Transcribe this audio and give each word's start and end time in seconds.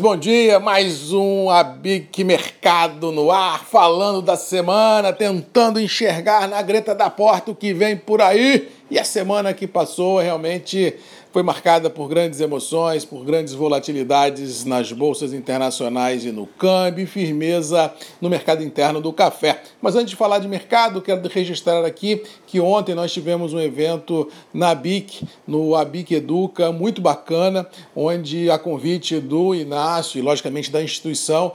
Bom 0.00 0.16
dia, 0.16 0.58
mais 0.58 1.12
um 1.12 1.50
Abic 1.50 2.24
Mercado 2.24 3.12
no 3.12 3.30
ar, 3.30 3.62
falando 3.66 4.22
da 4.22 4.34
semana, 4.34 5.12
tentando 5.12 5.78
enxergar 5.78 6.48
na 6.48 6.62
greta 6.62 6.94
da 6.94 7.10
porta 7.10 7.50
o 7.50 7.54
que 7.54 7.74
vem 7.74 7.98
por 7.98 8.22
aí. 8.22 8.70
E 8.90 8.98
a 8.98 9.04
semana 9.04 9.52
que 9.52 9.66
passou 9.66 10.18
realmente 10.18 10.96
foi 11.32 11.42
marcada 11.42 11.88
por 11.88 12.08
grandes 12.08 12.40
emoções, 12.40 13.04
por 13.04 13.24
grandes 13.24 13.54
volatilidades 13.54 14.64
nas 14.64 14.90
bolsas 14.90 15.32
internacionais 15.32 16.24
e 16.24 16.32
no 16.32 16.46
câmbio, 16.46 17.04
e 17.04 17.06
firmeza 17.06 17.92
no 18.20 18.28
mercado 18.28 18.64
interno 18.64 19.00
do 19.00 19.12
café. 19.12 19.62
Mas 19.80 19.94
antes 19.94 20.10
de 20.10 20.16
falar 20.16 20.40
de 20.40 20.48
mercado, 20.48 21.00
quero 21.00 21.26
registrar 21.28 21.84
aqui 21.84 22.22
que 22.46 22.60
ontem 22.60 22.94
nós 22.94 23.12
tivemos 23.12 23.54
um 23.54 23.60
evento 23.60 24.28
na 24.52 24.74
BIC, 24.74 25.24
no 25.46 25.76
ABIC 25.76 26.16
Educa, 26.16 26.72
muito 26.72 27.00
bacana, 27.00 27.66
onde 27.94 28.50
a 28.50 28.58
convite 28.58 29.20
do 29.20 29.54
Inácio 29.54 30.18
e, 30.18 30.22
logicamente, 30.22 30.70
da 30.70 30.82
instituição, 30.82 31.52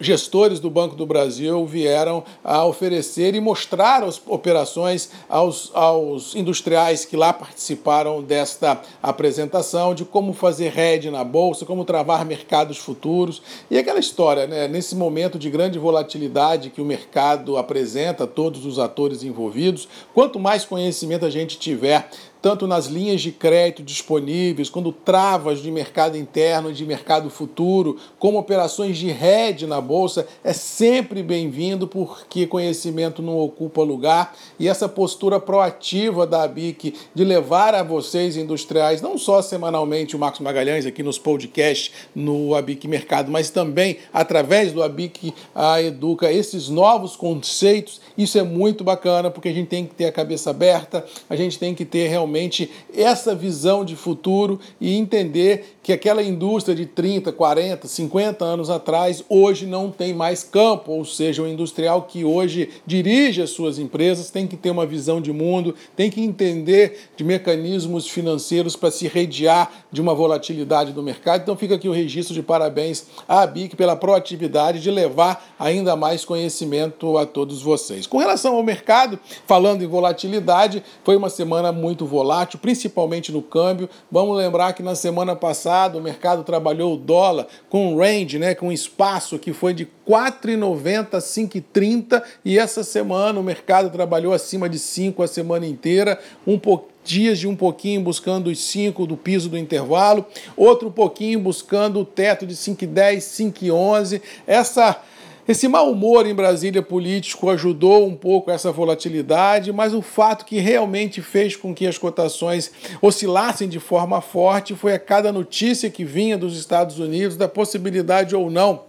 gestores 0.00 0.58
do 0.58 0.68
Banco 0.68 0.96
do 0.96 1.06
Brasil 1.06 1.64
vieram 1.66 2.24
a 2.42 2.64
oferecer 2.64 3.34
e 3.34 3.40
mostrar 3.40 4.02
as 4.02 4.20
operações 4.26 5.10
aos, 5.28 5.70
aos 5.74 6.34
industriais 6.34 7.04
que 7.04 7.16
lá 7.16 7.32
participaram 7.32 8.22
desta 8.22 8.80
apresentação 9.02 9.94
de 9.94 10.04
como 10.04 10.32
fazer 10.32 10.76
hedge 10.78 11.10
na 11.10 11.24
bolsa, 11.24 11.64
como 11.64 11.84
travar 11.84 12.24
mercados 12.24 12.78
futuros 12.78 13.42
e 13.70 13.78
aquela 13.78 13.98
história, 13.98 14.46
né? 14.46 14.68
Nesse 14.68 14.94
momento 14.94 15.38
de 15.38 15.50
grande 15.50 15.78
volatilidade 15.78 16.70
que 16.70 16.80
o 16.80 16.84
mercado 16.84 17.56
apresenta, 17.56 18.26
todos 18.26 18.64
os 18.66 18.78
atores 18.78 19.22
envolvidos, 19.22 19.88
quanto 20.14 20.38
mais 20.38 20.64
conhecimento 20.64 21.24
a 21.24 21.30
gente 21.30 21.58
tiver 21.58 22.08
tanto 22.46 22.64
nas 22.64 22.86
linhas 22.86 23.22
de 23.22 23.32
crédito 23.32 23.82
disponíveis, 23.82 24.70
quando 24.70 24.92
travas 24.92 25.60
de 25.60 25.68
mercado 25.68 26.16
interno 26.16 26.72
de 26.72 26.86
mercado 26.86 27.28
futuro, 27.28 27.96
como 28.20 28.38
operações 28.38 28.96
de 28.96 29.10
hedge 29.10 29.66
na 29.66 29.80
bolsa, 29.80 30.28
é 30.44 30.52
sempre 30.52 31.24
bem-vindo 31.24 31.88
porque 31.88 32.46
conhecimento 32.46 33.20
não 33.20 33.36
ocupa 33.36 33.82
lugar. 33.82 34.36
E 34.60 34.68
essa 34.68 34.88
postura 34.88 35.40
proativa 35.40 36.24
da 36.24 36.44
ABIC 36.44 36.94
de 37.12 37.24
levar 37.24 37.74
a 37.74 37.82
vocês 37.82 38.36
industriais, 38.36 39.02
não 39.02 39.18
só 39.18 39.42
semanalmente 39.42 40.14
o 40.14 40.18
Marcos 40.20 40.38
Magalhães 40.38 40.86
aqui 40.86 41.02
nos 41.02 41.18
podcasts 41.18 41.90
no 42.14 42.54
ABIC 42.54 42.86
Mercado, 42.86 43.28
mas 43.28 43.50
também 43.50 43.96
através 44.14 44.72
do 44.72 44.84
ABIC 44.84 45.34
a 45.52 45.82
Educa 45.82 46.30
esses 46.30 46.68
novos 46.68 47.16
conceitos, 47.16 48.00
isso 48.16 48.38
é 48.38 48.44
muito 48.44 48.84
bacana 48.84 49.32
porque 49.32 49.48
a 49.48 49.52
gente 49.52 49.66
tem 49.66 49.84
que 49.84 49.96
ter 49.96 50.04
a 50.04 50.12
cabeça 50.12 50.50
aberta, 50.50 51.04
a 51.28 51.34
gente 51.34 51.58
tem 51.58 51.74
que 51.74 51.84
ter 51.84 52.06
realmente 52.06 52.35
realmente 52.36 52.70
essa 52.94 53.34
visão 53.34 53.84
de 53.84 53.96
futuro 53.96 54.60
e 54.80 54.94
entender 54.94 55.76
que 55.82 55.92
aquela 55.92 56.22
indústria 56.22 56.74
de 56.74 56.84
30, 56.84 57.32
40, 57.32 57.86
50 57.86 58.44
anos 58.44 58.68
atrás 58.68 59.24
hoje 59.28 59.66
não 59.66 59.90
tem 59.90 60.12
mais 60.12 60.42
campo, 60.42 60.92
ou 60.92 61.04
seja, 61.04 61.42
o 61.42 61.48
industrial 61.48 62.02
que 62.02 62.24
hoje 62.24 62.68
dirige 62.84 63.40
as 63.40 63.50
suas 63.50 63.78
empresas 63.78 64.30
tem 64.30 64.46
que 64.46 64.56
ter 64.56 64.70
uma 64.70 64.84
visão 64.84 65.20
de 65.20 65.32
mundo, 65.32 65.74
tem 65.94 66.10
que 66.10 66.20
entender 66.20 67.08
de 67.16 67.24
mecanismos 67.24 68.08
financeiros 68.08 68.74
para 68.74 68.90
se 68.90 69.06
rediar 69.06 69.70
de 69.92 70.00
uma 70.00 70.14
volatilidade 70.14 70.92
do 70.92 71.02
mercado. 71.02 71.42
Então 71.42 71.56
fica 71.56 71.76
aqui 71.76 71.88
o 71.88 71.92
registro 71.92 72.34
de 72.34 72.42
parabéns 72.42 73.06
à 73.28 73.46
BIC 73.46 73.76
pela 73.76 73.96
proatividade 73.96 74.80
de 74.80 74.90
levar 74.90 75.54
ainda 75.58 75.94
mais 75.94 76.24
conhecimento 76.24 77.16
a 77.16 77.24
todos 77.24 77.62
vocês. 77.62 78.06
Com 78.06 78.18
relação 78.18 78.56
ao 78.56 78.62
mercado, 78.62 79.18
falando 79.46 79.82
em 79.82 79.86
volatilidade, 79.86 80.82
foi 81.04 81.16
uma 81.16 81.30
semana 81.30 81.70
muito 81.70 82.04
volátil, 82.16 82.58
principalmente 82.58 83.30
no 83.30 83.42
câmbio. 83.42 83.90
Vamos 84.10 84.36
lembrar 84.38 84.72
que 84.72 84.82
na 84.82 84.94
semana 84.94 85.36
passada 85.36 85.98
o 85.98 86.02
mercado 86.02 86.42
trabalhou 86.42 86.94
o 86.94 86.96
dólar 86.96 87.46
com 87.68 87.92
um 87.92 87.98
range, 87.98 88.38
né, 88.38 88.54
com 88.54 88.68
um 88.68 88.72
espaço 88.72 89.38
que 89.38 89.52
foi 89.52 89.74
de 89.74 89.86
4,90 90.08 91.14
a 91.14 91.18
5,30 91.18 92.22
e 92.42 92.58
essa 92.58 92.82
semana 92.82 93.38
o 93.38 93.42
mercado 93.42 93.90
trabalhou 93.90 94.32
acima 94.32 94.66
de 94.66 94.78
5 94.78 95.22
a 95.22 95.28
semana 95.28 95.66
inteira, 95.66 96.18
um 96.46 96.58
pouquinho 96.58 96.96
dias 97.06 97.38
de 97.38 97.46
um 97.46 97.54
pouquinho 97.54 98.00
buscando 98.00 98.48
os 98.50 98.58
5 98.58 99.06
do 99.06 99.16
piso 99.16 99.48
do 99.48 99.56
intervalo, 99.56 100.26
outro 100.56 100.90
pouquinho 100.90 101.38
buscando 101.38 102.00
o 102.00 102.04
teto 102.04 102.44
de 102.44 102.56
5,10, 102.56 103.18
5,11. 103.18 104.20
Essa 104.44 105.00
esse 105.48 105.68
mau 105.68 105.90
humor 105.90 106.26
em 106.26 106.34
Brasília 106.34 106.82
político 106.82 107.48
ajudou 107.50 108.06
um 108.06 108.16
pouco 108.16 108.50
essa 108.50 108.72
volatilidade, 108.72 109.72
mas 109.72 109.94
o 109.94 110.02
fato 110.02 110.44
que 110.44 110.58
realmente 110.58 111.22
fez 111.22 111.54
com 111.54 111.72
que 111.72 111.86
as 111.86 111.96
cotações 111.96 112.72
oscilassem 113.00 113.68
de 113.68 113.78
forma 113.78 114.20
forte 114.20 114.74
foi 114.74 114.94
a 114.94 114.98
cada 114.98 115.30
notícia 115.30 115.88
que 115.88 116.04
vinha 116.04 116.36
dos 116.36 116.58
Estados 116.58 116.98
Unidos 116.98 117.36
da 117.36 117.48
possibilidade 117.48 118.34
ou 118.34 118.50
não 118.50 118.84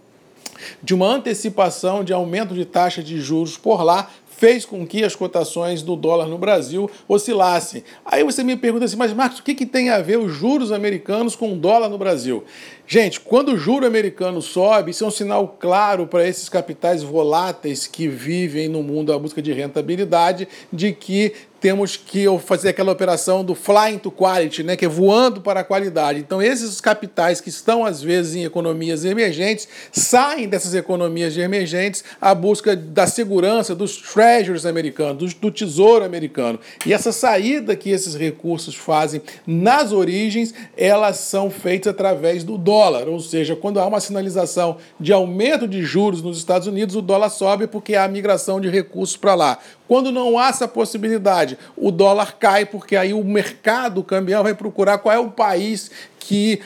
de 0.82 0.94
uma 0.94 1.06
antecipação 1.06 2.02
de 2.02 2.12
aumento 2.12 2.54
de 2.54 2.64
taxa 2.64 3.02
de 3.02 3.20
juros 3.20 3.56
por 3.56 3.82
lá, 3.82 4.10
fez 4.38 4.64
com 4.64 4.86
que 4.86 5.02
as 5.02 5.16
cotações 5.16 5.82
do 5.82 5.96
dólar 5.96 6.26
no 6.26 6.38
Brasil 6.38 6.88
oscilassem. 7.08 7.82
Aí 8.04 8.22
você 8.22 8.44
me 8.44 8.56
pergunta 8.56 8.84
assim, 8.84 8.96
mas 8.96 9.12
Marcos, 9.12 9.40
o 9.40 9.42
que, 9.42 9.52
que 9.52 9.66
tem 9.66 9.90
a 9.90 10.00
ver 10.00 10.16
os 10.16 10.32
juros 10.32 10.70
americanos 10.70 11.34
com 11.34 11.52
o 11.52 11.56
dólar 11.56 11.88
no 11.88 11.98
Brasil? 11.98 12.44
Gente, 12.86 13.18
quando 13.18 13.52
o 13.52 13.58
juro 13.58 13.84
americano 13.84 14.40
sobe, 14.40 14.92
isso 14.92 15.04
é 15.04 15.06
um 15.08 15.10
sinal 15.10 15.56
claro 15.58 16.06
para 16.06 16.26
esses 16.26 16.48
capitais 16.48 17.02
voláteis 17.02 17.88
que 17.88 18.06
vivem 18.06 18.68
no 18.68 18.80
mundo 18.80 19.12
à 19.12 19.18
busca 19.18 19.42
de 19.42 19.52
rentabilidade, 19.52 20.46
de 20.72 20.92
que 20.92 21.34
temos 21.60 21.96
que 21.96 22.26
fazer 22.44 22.70
aquela 22.70 22.92
operação 22.92 23.44
do 23.44 23.54
flying 23.54 23.98
to 23.98 24.10
quality, 24.10 24.62
né, 24.62 24.76
que 24.76 24.84
é 24.84 24.88
voando 24.88 25.40
para 25.40 25.60
a 25.60 25.64
qualidade. 25.64 26.20
Então, 26.20 26.40
esses 26.40 26.80
capitais 26.80 27.40
que 27.40 27.48
estão 27.48 27.84
às 27.84 28.02
vezes 28.02 28.34
em 28.34 28.44
economias 28.44 29.04
emergentes 29.04 29.68
saem 29.92 30.48
dessas 30.48 30.74
economias 30.74 31.36
emergentes 31.36 32.04
à 32.20 32.34
busca 32.34 32.76
da 32.76 33.06
segurança 33.06 33.74
dos 33.74 33.96
treasuries 33.96 34.66
americanos, 34.66 35.34
do, 35.34 35.50
tesouro 35.50 36.04
americano. 36.04 36.58
E 36.86 36.92
essa 36.92 37.12
saída 37.12 37.74
que 37.74 37.90
esses 37.90 38.14
recursos 38.14 38.74
fazem 38.74 39.20
nas 39.46 39.92
origens, 39.92 40.54
elas 40.76 41.16
são 41.18 41.50
feitas 41.50 41.92
através 41.92 42.44
do 42.44 42.56
dólar, 42.56 43.08
ou 43.08 43.20
seja, 43.20 43.56
quando 43.56 43.80
há 43.80 43.86
uma 43.86 44.00
sinalização 44.00 44.76
de 45.00 45.12
aumento 45.12 45.66
de 45.66 45.82
juros 45.82 46.22
nos 46.22 46.38
Estados 46.38 46.66
Unidos, 46.68 46.94
o 46.94 47.02
dólar 47.02 47.30
sobe 47.30 47.66
porque 47.66 47.94
há 47.94 48.06
migração 48.06 48.60
de 48.60 48.68
recursos 48.68 49.16
para 49.16 49.34
lá. 49.34 49.58
Quando 49.88 50.12
não 50.12 50.38
há 50.38 50.48
essa 50.48 50.68
possibilidade, 50.68 51.47
o 51.76 51.90
dólar 51.90 52.36
cai 52.38 52.66
porque 52.66 52.96
aí 52.96 53.12
o 53.12 53.24
mercado 53.24 54.02
cambial 54.02 54.42
vai 54.42 54.54
procurar 54.54 54.98
qual 54.98 55.14
é 55.14 55.18
o 55.18 55.30
país 55.30 55.90
que 56.18 56.60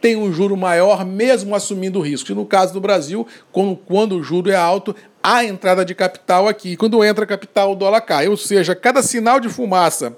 tem 0.00 0.16
um 0.16 0.32
juro 0.32 0.56
maior, 0.56 1.04
mesmo 1.04 1.54
assumindo 1.54 2.00
riscos. 2.00 2.36
No 2.36 2.44
caso 2.44 2.72
do 2.72 2.80
Brasil, 2.80 3.26
quando 3.52 4.16
o 4.16 4.22
juro 4.22 4.50
é 4.50 4.54
alto, 4.54 4.94
há 5.22 5.44
entrada 5.44 5.84
de 5.84 5.94
capital 5.94 6.46
aqui. 6.46 6.76
Quando 6.76 7.02
entra 7.04 7.26
capital, 7.26 7.72
o 7.72 7.74
dólar 7.74 8.00
cai. 8.02 8.28
Ou 8.28 8.36
seja, 8.36 8.74
cada 8.74 9.02
sinal 9.02 9.40
de 9.40 9.48
fumaça 9.48 10.16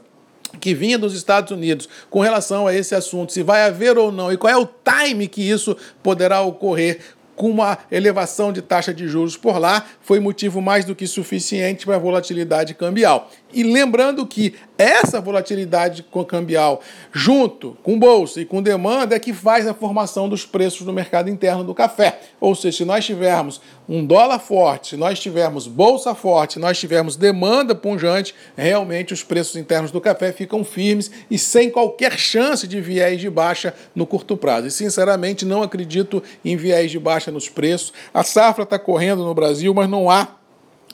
que 0.58 0.74
vinha 0.74 0.98
dos 0.98 1.14
Estados 1.14 1.52
Unidos 1.52 1.88
com 2.08 2.20
relação 2.20 2.66
a 2.66 2.74
esse 2.74 2.94
assunto, 2.94 3.32
se 3.32 3.42
vai 3.42 3.62
haver 3.62 3.96
ou 3.96 4.10
não 4.10 4.32
e 4.32 4.36
qual 4.36 4.52
é 4.52 4.56
o 4.56 4.66
time 4.66 5.28
que 5.28 5.48
isso 5.48 5.76
poderá 6.02 6.40
ocorrer 6.40 7.00
com 7.40 7.48
uma 7.48 7.78
elevação 7.90 8.52
de 8.52 8.60
taxa 8.60 8.92
de 8.92 9.08
juros 9.08 9.34
por 9.34 9.58
lá, 9.58 9.86
foi 10.02 10.20
motivo 10.20 10.60
mais 10.60 10.84
do 10.84 10.94
que 10.94 11.06
suficiente 11.06 11.86
para 11.86 11.96
a 11.96 11.98
volatilidade 11.98 12.74
cambial. 12.74 13.30
E 13.50 13.62
lembrando 13.62 14.26
que 14.26 14.56
essa 14.80 15.20
volatilidade 15.20 16.04
cambial, 16.26 16.80
junto 17.12 17.76
com 17.82 17.98
bolsa 17.98 18.40
e 18.40 18.46
com 18.46 18.62
demanda, 18.62 19.14
é 19.14 19.18
que 19.18 19.34
faz 19.34 19.66
a 19.66 19.74
formação 19.74 20.26
dos 20.26 20.46
preços 20.46 20.86
no 20.86 20.92
mercado 20.92 21.28
interno 21.28 21.62
do 21.62 21.74
café. 21.74 22.18
Ou 22.40 22.54
seja, 22.54 22.78
se 22.78 22.84
nós 22.86 23.04
tivermos 23.04 23.60
um 23.86 24.06
dólar 24.06 24.38
forte, 24.38 24.90
se 24.90 24.96
nós 24.96 25.20
tivermos 25.20 25.66
bolsa 25.66 26.14
forte, 26.14 26.54
se 26.54 26.58
nós 26.58 26.78
tivermos 26.78 27.14
demanda 27.14 27.74
punjante, 27.74 28.34
realmente 28.56 29.12
os 29.12 29.22
preços 29.22 29.56
internos 29.56 29.90
do 29.90 30.00
café 30.00 30.32
ficam 30.32 30.64
firmes 30.64 31.10
e 31.30 31.38
sem 31.38 31.68
qualquer 31.68 32.18
chance 32.18 32.66
de 32.66 32.80
viés 32.80 33.20
de 33.20 33.28
baixa 33.28 33.74
no 33.94 34.06
curto 34.06 34.34
prazo. 34.36 34.66
E 34.66 34.70
sinceramente 34.70 35.44
não 35.44 35.62
acredito 35.62 36.22
em 36.42 36.56
viés 36.56 36.90
de 36.90 36.98
baixa 36.98 37.30
nos 37.30 37.48
preços. 37.48 37.92
A 38.14 38.22
safra 38.22 38.64
está 38.64 38.78
correndo 38.78 39.24
no 39.24 39.34
Brasil, 39.34 39.74
mas 39.74 39.90
não 39.90 40.10
há 40.10 40.39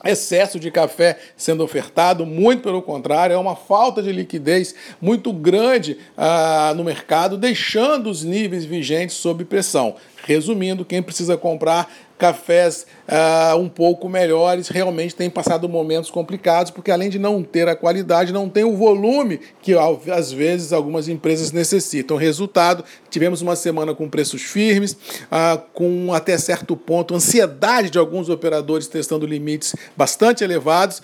excesso 0.05 0.59
de 0.59 0.69
café 0.69 1.17
sendo 1.35 1.63
ofertado, 1.63 2.25
muito 2.25 2.61
pelo 2.61 2.81
contrário, 2.81 3.33
é 3.33 3.37
uma 3.37 3.55
falta 3.55 4.01
de 4.01 4.11
liquidez 4.11 4.75
muito 5.01 5.33
grande 5.33 5.97
ah, 6.15 6.73
no 6.75 6.83
mercado, 6.83 7.37
deixando 7.37 8.09
os 8.09 8.23
níveis 8.23 8.63
vigentes 8.63 9.15
sob 9.15 9.43
pressão. 9.45 9.95
Resumindo, 10.23 10.85
quem 10.85 11.01
precisa 11.01 11.37
comprar 11.37 11.91
cafés 12.17 12.85
uh, 13.07 13.57
um 13.57 13.69
pouco 13.69 14.09
melhores 14.09 14.67
realmente 14.67 15.15
tem 15.15 15.29
passado 15.29 15.69
momentos 15.69 16.09
complicados, 16.09 16.71
porque 16.71 16.91
além 16.91 17.09
de 17.09 17.19
não 17.19 17.43
ter 17.43 17.67
a 17.67 17.75
qualidade, 17.75 18.33
não 18.33 18.49
tem 18.49 18.63
o 18.63 18.75
volume 18.75 19.39
que 19.61 19.73
às 20.09 20.31
vezes 20.31 20.73
algumas 20.73 21.07
empresas 21.07 21.51
necessitam. 21.51 22.17
Resultado, 22.17 22.83
tivemos 23.09 23.41
uma 23.41 23.55
semana 23.55 23.93
com 23.93 24.09
preços 24.09 24.41
firmes, 24.41 24.93
uh, 24.93 25.61
com 25.73 26.13
até 26.13 26.37
certo 26.37 26.75
ponto 26.75 27.13
ansiedade 27.13 27.89
de 27.89 27.99
alguns 27.99 28.29
operadores 28.29 28.87
testando 28.87 29.25
limites 29.25 29.75
bastante 29.95 30.43
elevados. 30.43 31.01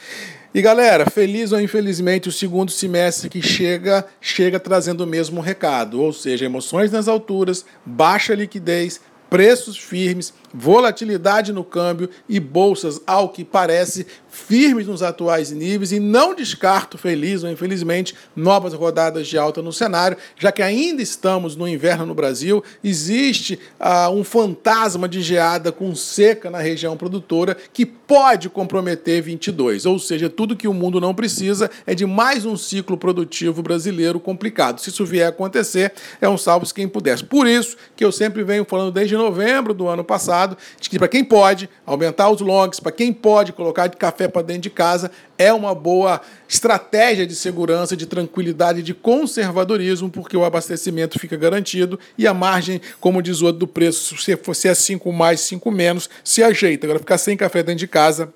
E 0.56 0.62
galera, 0.62 1.10
feliz 1.10 1.52
ou 1.52 1.60
infelizmente, 1.60 2.30
o 2.30 2.32
segundo 2.32 2.70
semestre 2.70 3.28
que 3.28 3.42
chega, 3.42 4.06
chega 4.22 4.60
trazendo 4.60 5.02
o 5.02 5.08
mesmo 5.08 5.42
recado, 5.42 6.00
ou 6.00 6.14
seja, 6.14 6.46
emoções 6.46 6.92
nas 6.92 7.08
alturas, 7.08 7.66
baixa 7.84 8.36
liquidez, 8.36 9.02
preços 9.32 9.80
firmes, 9.80 10.32
volatilidade 10.54 11.52
no 11.52 11.64
câmbio 11.64 12.10
e 12.28 12.40
bolsas, 12.40 13.02
ao 13.08 13.30
que 13.30 13.44
parece, 13.44 14.06
firmes 14.30 14.88
nos 14.88 15.04
atuais 15.04 15.52
níveis 15.52 15.92
e 15.92 16.00
não 16.00 16.34
descarto, 16.34 16.98
feliz 16.98 17.44
ou 17.44 17.52
infelizmente, 17.52 18.16
novas 18.36 18.74
rodadas 18.74 19.28
de 19.28 19.38
alta 19.38 19.62
no 19.62 19.72
cenário, 19.72 20.18
já 20.38 20.52
que 20.52 20.62
ainda 20.62 21.02
estamos 21.02 21.56
no 21.56 21.68
inverno 21.68 22.06
no 22.06 22.16
Brasil, 22.16 22.64
existe 22.84 23.60
ah, 23.80 24.10
um 24.10 24.24
fantasma 24.24 25.08
de 25.08 25.22
geada 25.22 25.72
com 25.72 25.94
seca 25.94 26.50
na 26.50 26.60
região 26.60 26.98
produtora 26.98 27.56
que 27.72 27.86
pode 27.86 28.50
comprometer 28.50 29.22
22, 29.22 29.86
ou 29.86 30.00
seja, 30.00 30.30
tudo 30.30 30.56
que 30.56 30.68
o 30.68 30.74
mundo 30.74 31.00
não 31.00 31.14
precisa 31.14 31.70
é 31.86 31.94
de 31.94 32.06
mais 32.06 32.46
um 32.46 32.58
ciclo 32.58 32.98
produtivo 32.98 33.62
brasileiro 33.62 34.20
complicado. 34.20 34.80
Se 34.80 34.90
isso 34.90 35.06
vier 35.06 35.28
a 35.28 35.30
acontecer, 35.30 35.94
é 36.20 36.28
um 36.28 36.38
salve 36.38 36.64
quem 36.74 36.88
pudesse. 36.88 37.24
Por 37.24 37.48
isso 37.48 37.76
que 37.96 38.04
eu 38.04 38.12
sempre 38.12 38.44
venho 38.44 38.66
falando 38.66 38.92
desde 38.92 39.16
novembro 39.16 39.74
do 39.74 39.88
ano 39.88 40.04
passado, 40.04 40.43
de 40.80 40.90
que 40.90 40.98
para 40.98 41.08
quem 41.08 41.24
pode 41.24 41.70
aumentar 41.86 42.30
os 42.30 42.42
longs, 42.42 42.80
para 42.80 42.92
quem 42.92 43.12
pode 43.12 43.54
colocar 43.54 43.88
de 43.88 43.98
café 43.98 44.28
para 44.28 44.42
dentro 44.42 44.64
de 44.64 44.70
casa, 44.70 45.12
é 45.38 45.52
uma 45.52 45.74
boa 45.74 46.22
estratégia 46.48 47.26
de 47.26 47.36
segurança, 47.36 47.98
de 47.98 48.06
tranquilidade, 48.06 48.84
de 48.84 48.94
conservadorismo, 48.94 50.10
porque 50.10 50.38
o 50.38 50.46
abastecimento 50.46 51.20
fica 51.20 51.36
garantido 51.36 52.00
e 52.18 52.28
a 52.28 52.34
margem, 52.34 52.82
como 53.00 53.22
diz 53.22 53.42
o 53.42 53.46
outro 53.46 53.60
do 53.60 53.68
preço, 53.68 54.18
se 54.18 54.36
fosse 54.38 54.68
é 54.68 54.74
5 54.74 55.12
mais, 55.12 55.40
5 55.42 55.72
menos, 55.72 56.10
se 56.24 56.44
ajeita. 56.44 56.86
Agora, 56.86 57.00
ficar 57.00 57.18
sem 57.18 57.36
café 57.36 57.64
dentro 57.64 57.80
de 57.80 57.88
casa 57.88 58.34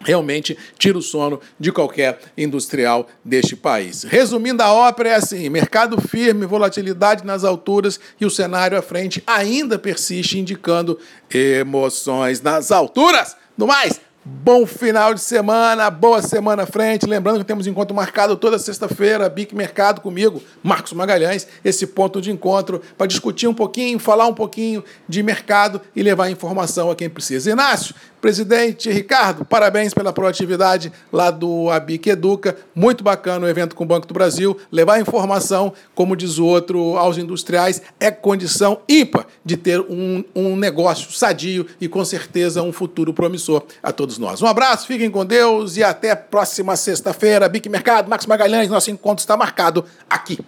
realmente 0.00 0.56
tira 0.78 0.98
o 0.98 1.02
sono 1.02 1.40
de 1.58 1.72
qualquer 1.72 2.18
industrial 2.36 3.06
deste 3.24 3.56
país. 3.56 4.04
Resumindo 4.04 4.62
a 4.62 4.72
ópera, 4.72 5.10
é 5.10 5.14
assim: 5.14 5.48
mercado 5.48 6.00
firme, 6.00 6.46
volatilidade 6.46 7.24
nas 7.24 7.44
alturas 7.44 7.98
e 8.20 8.26
o 8.26 8.30
cenário 8.30 8.78
à 8.78 8.82
frente 8.82 9.22
ainda 9.26 9.78
persiste, 9.78 10.38
indicando 10.38 10.98
emoções 11.30 12.40
nas 12.40 12.70
alturas. 12.70 13.36
No 13.56 13.66
mais, 13.66 14.00
Bom 14.30 14.66
final 14.66 15.14
de 15.14 15.20
semana, 15.20 15.88
boa 15.88 16.20
semana 16.20 16.64
à 16.64 16.66
frente. 16.66 17.06
Lembrando 17.06 17.38
que 17.38 17.46
temos 17.46 17.66
encontro 17.66 17.96
marcado 17.96 18.36
toda 18.36 18.58
sexta-feira, 18.58 19.26
Bic 19.26 19.54
Mercado 19.54 20.02
comigo, 20.02 20.42
Marcos 20.62 20.92
Magalhães, 20.92 21.46
esse 21.64 21.86
ponto 21.86 22.20
de 22.20 22.30
encontro 22.30 22.82
para 22.98 23.06
discutir 23.06 23.46
um 23.46 23.54
pouquinho, 23.54 23.98
falar 23.98 24.26
um 24.26 24.34
pouquinho 24.34 24.84
de 25.08 25.22
mercado 25.22 25.80
e 25.96 26.02
levar 26.02 26.28
informação 26.28 26.90
a 26.90 26.94
quem 26.94 27.08
precisa. 27.08 27.50
Inácio, 27.50 27.94
Presidente 28.20 28.90
Ricardo, 28.90 29.44
parabéns 29.44 29.94
pela 29.94 30.12
proatividade 30.12 30.92
lá 31.12 31.30
do 31.30 31.70
ABIC 31.70 32.10
Educa. 32.10 32.56
Muito 32.74 33.04
bacana 33.04 33.46
o 33.46 33.48
evento 33.48 33.76
com 33.76 33.84
o 33.84 33.86
Banco 33.86 34.06
do 34.06 34.14
Brasil. 34.14 34.58
Levar 34.72 35.00
informação, 35.00 35.72
como 35.94 36.16
diz 36.16 36.38
o 36.38 36.44
outro, 36.44 36.96
aos 36.96 37.16
industriais 37.16 37.80
é 38.00 38.10
condição 38.10 38.80
ímpar 38.88 39.26
de 39.44 39.56
ter 39.56 39.80
um, 39.80 40.24
um 40.34 40.56
negócio 40.56 41.12
sadio 41.12 41.66
e 41.80 41.86
com 41.86 42.04
certeza 42.04 42.62
um 42.62 42.72
futuro 42.72 43.14
promissor 43.14 43.62
a 43.82 43.92
todos 43.92 44.18
nós. 44.18 44.42
Um 44.42 44.46
abraço, 44.46 44.86
fiquem 44.86 45.10
com 45.10 45.24
Deus 45.24 45.76
e 45.76 45.84
até 45.84 46.14
próxima 46.16 46.76
sexta-feira. 46.76 47.48
BIC 47.48 47.68
Mercado, 47.68 48.10
Max 48.10 48.26
Magalhães, 48.26 48.68
nosso 48.68 48.90
encontro 48.90 49.20
está 49.20 49.36
marcado 49.36 49.84
aqui. 50.10 50.38